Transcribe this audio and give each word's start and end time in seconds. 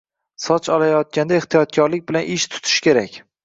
Soch 0.45 0.69
olayotganda 0.75 1.39
ehtiyotkorlik 1.43 2.09
bilan 2.11 2.29
ish 2.41 2.51
tutish 2.55 2.83
kerak. 2.91 3.25